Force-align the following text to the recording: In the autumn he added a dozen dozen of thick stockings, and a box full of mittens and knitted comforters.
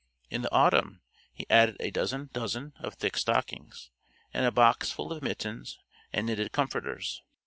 In 0.31 0.41
the 0.41 0.51
autumn 0.51 1.03
he 1.31 1.45
added 1.47 1.77
a 1.79 1.91
dozen 1.91 2.31
dozen 2.33 2.73
of 2.79 2.95
thick 2.95 3.15
stockings, 3.15 3.91
and 4.33 4.47
a 4.47 4.51
box 4.51 4.89
full 4.89 5.11
of 5.11 5.21
mittens 5.21 5.77
and 6.11 6.25
knitted 6.25 6.51
comforters. 6.51 7.21